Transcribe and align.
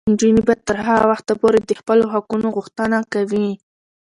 نجونې 0.09 0.41
به 0.47 0.53
تر 0.67 0.77
هغه 0.87 1.05
وخته 1.11 1.33
پورې 1.41 1.59
د 1.61 1.71
خپلو 1.79 2.05
حقونو 2.13 2.47
غوښتنه 2.55 2.97
کوي. 3.13 3.49